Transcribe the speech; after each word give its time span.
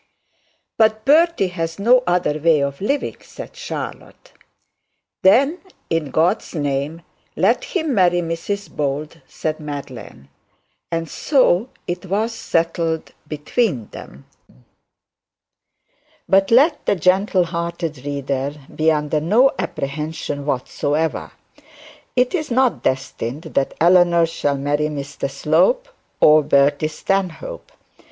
'But 0.79 1.05
Bertie 1.05 1.49
has 1.49 1.77
no 1.77 2.01
other 2.07 2.39
way 2.39 2.61
of 2.63 2.81
living,' 2.81 3.17
said 3.21 3.55
Charlotte. 3.55 4.31
'Then, 5.21 5.59
in 5.91 6.09
God's 6.09 6.55
name, 6.55 7.03
let 7.35 7.65
him 7.65 7.93
marry 7.93 8.19
Mrs 8.21 8.71
Bold,' 8.75 9.21
said 9.27 9.59
Madeline. 9.59 10.27
And 10.91 11.07
so 11.07 11.69
it 11.85 12.07
was 12.07 12.33
settled 12.33 13.11
between 13.27 13.89
them. 13.91 14.25
But 16.27 16.49
let 16.49 16.83
the 16.87 16.95
gentle 16.95 17.43
hearted 17.45 18.03
reader 18.03 18.55
be 18.75 18.91
under 18.91 19.21
no 19.21 19.51
apprehension 19.59 20.47
whatsoever. 20.47 21.33
It 22.15 22.33
is 22.33 22.49
not 22.49 22.81
destined 22.81 23.43
that 23.53 23.75
Eleanor 23.79 24.25
shall 24.25 24.57
marry 24.57 24.87
Mr 24.87 25.29
Slope 25.29 25.89
or 26.19 26.41
Bertie 26.41 26.87
Stanhope. 26.87 27.71